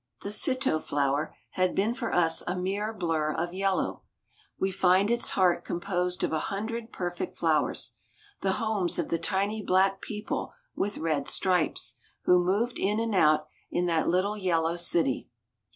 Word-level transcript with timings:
The 0.23 0.29
citto 0.29 0.81
flower 0.81 1.35
had 1.51 1.75
been 1.75 1.93
for 1.93 2.11
us 2.11 2.41
a 2.47 2.55
mere 2.55 2.91
blur 2.91 3.35
of 3.35 3.53
yellow; 3.53 4.01
we 4.59 4.71
find 4.71 5.11
its 5.11 5.29
heart 5.37 5.63
composed 5.63 6.23
of 6.23 6.33
a 6.33 6.39
hundred 6.49 6.91
perfect 6.91 7.37
flowers, 7.37 7.97
the 8.41 8.53
homes 8.53 8.97
of 8.97 9.09
the 9.09 9.19
tiny 9.19 9.61
black 9.61 10.01
people 10.01 10.53
with 10.75 10.97
red 10.97 11.27
stripes, 11.27 11.97
who 12.23 12.43
moved 12.43 12.79
in 12.79 12.99
and 12.99 13.13
out 13.13 13.45
in 13.69 13.85
that 13.85 14.09
little 14.09 14.35
yellow 14.39 14.75
city. 14.75 15.29